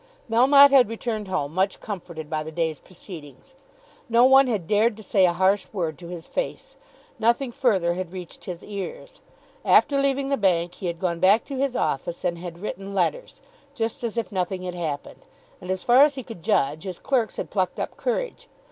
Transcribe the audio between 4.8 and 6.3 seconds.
to say a harsh word to his